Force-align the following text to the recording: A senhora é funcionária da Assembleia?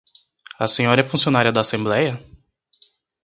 A 0.57 0.67
senhora 0.67 1.01
é 1.01 1.07
funcionária 1.11 1.51
da 1.51 1.61
Assembleia? 1.61 2.15